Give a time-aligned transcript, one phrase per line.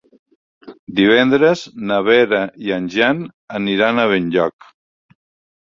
[0.99, 3.21] Divendres na Vera i en Jan
[3.63, 4.71] aniran a Benlloc.